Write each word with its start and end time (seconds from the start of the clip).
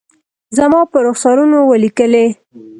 زما 0.57 0.81
پر 0.91 1.01
رخسارونو 1.09 1.59
ولیکلي 1.71 2.25